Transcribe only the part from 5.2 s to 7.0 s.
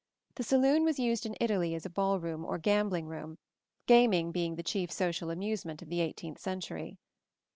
amusement of the eighteenth century.